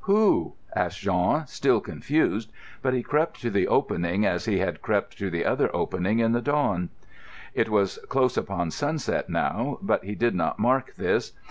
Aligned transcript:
Who?" 0.00 0.54
asked 0.74 1.00
Jean, 1.00 1.46
still 1.46 1.78
confused. 1.82 2.50
But 2.80 2.94
he 2.94 3.02
crept 3.02 3.42
to 3.42 3.50
the 3.50 3.68
opening, 3.68 4.24
as 4.24 4.46
he 4.46 4.58
had 4.58 4.80
crept 4.80 5.18
to 5.18 5.28
the 5.28 5.44
other 5.44 5.68
opening 5.76 6.18
in 6.18 6.32
the 6.32 6.40
dawn. 6.40 6.88
It 7.52 7.68
was 7.68 7.98
close 8.08 8.38
upon 8.38 8.70
sunset 8.70 9.28
now; 9.28 9.76
but 9.82 10.02
he 10.04 10.14
did 10.14 10.34
not 10.34 10.58
mark 10.58 10.94
this. 10.96 11.32